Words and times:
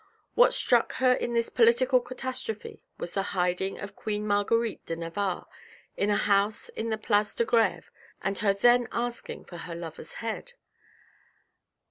What 0.33 0.51
struck 0.51 0.93
her 0.93 1.13
in 1.13 1.33
this 1.35 1.49
political 1.49 1.99
catastrophe, 1.99 2.83
was 2.97 3.13
the 3.13 3.21
hiding 3.37 3.77
of 3.77 3.95
Queen 3.95 4.25
Marguerite 4.25 4.83
de 4.87 4.95
Navarre 4.95 5.45
in 5.95 6.09
a 6.09 6.15
house 6.15 6.69
in 6.69 6.89
the 6.89 6.97
place 6.97 7.35
de 7.35 7.45
Greve 7.45 7.91
and 8.19 8.39
her 8.39 8.51
then 8.55 8.87
asking 8.91 9.45
for 9.45 9.57
her 9.57 9.75
lover's 9.75 10.15
head. 10.15 10.53